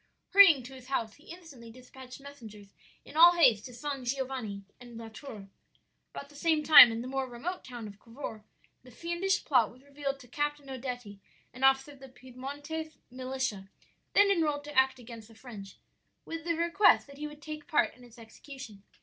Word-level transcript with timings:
"Hurrying 0.29 0.63
to 0.63 0.73
his 0.73 0.87
house, 0.87 1.13
he 1.13 1.25
instantly 1.25 1.69
dispatched 1.69 2.19
messengers 2.21 2.73
in 3.05 3.15
all 3.15 3.33
haste 3.37 3.65
to 3.65 3.73
San 3.75 4.03
Giovanni 4.03 4.63
and 4.79 4.97
La 4.97 5.09
Tour. 5.09 5.47
"About 6.11 6.29
the 6.29 6.35
same 6.35 6.63
time, 6.63 6.91
in 6.91 7.03
the 7.03 7.07
more 7.07 7.27
remote 7.29 7.63
town 7.63 7.87
of 7.87 7.99
Cavour, 7.99 8.43
the 8.81 8.89
fiendish 8.89 9.45
plot 9.45 9.71
was 9.71 9.83
revealed 9.83 10.19
to 10.21 10.27
Captain 10.27 10.69
Odetti, 10.71 11.19
an 11.53 11.63
officer 11.63 11.91
of 11.91 11.99
the 11.99 12.09
Piedmontese 12.09 12.97
militia, 13.11 13.69
then 14.13 14.31
enrolled 14.31 14.63
to 14.63 14.75
act 14.75 14.97
against 14.97 15.27
the 15.27 15.35
French, 15.35 15.77
with 16.25 16.47
a 16.47 16.55
request 16.55 17.05
that 17.05 17.19
he 17.19 17.27
would 17.27 17.39
take 17.43 17.67
part 17.67 17.93
in 17.95 18.03
its 18.03 18.17
execution. 18.17 18.81